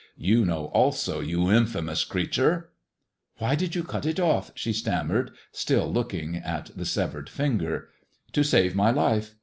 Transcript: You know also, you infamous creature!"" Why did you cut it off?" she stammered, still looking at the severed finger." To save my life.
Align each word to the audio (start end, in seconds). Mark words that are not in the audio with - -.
You 0.17 0.45
know 0.47 0.65
also, 0.73 1.19
you 1.19 1.51
infamous 1.51 2.03
creature!"" 2.03 2.71
Why 3.37 3.53
did 3.53 3.75
you 3.75 3.83
cut 3.83 4.03
it 4.03 4.19
off?" 4.19 4.51
she 4.55 4.73
stammered, 4.73 5.29
still 5.51 5.93
looking 5.93 6.37
at 6.37 6.71
the 6.75 6.85
severed 6.85 7.29
finger." 7.29 7.87
To 8.33 8.43
save 8.43 8.73
my 8.73 8.89
life. 8.89 9.35